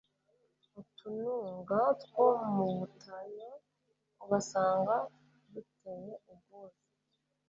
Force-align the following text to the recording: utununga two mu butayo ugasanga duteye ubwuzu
utununga 0.81 1.79
two 2.03 2.29
mu 2.55 2.65
butayo 2.79 3.49
ugasanga 4.23 4.95
duteye 5.51 6.11
ubwuzu 6.31 6.83